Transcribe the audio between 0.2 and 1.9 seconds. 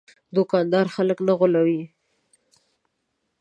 دوکاندار خلک نه غولوي.